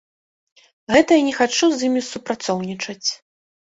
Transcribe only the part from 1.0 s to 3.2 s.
я не хачу з імі супрацоўнічаць.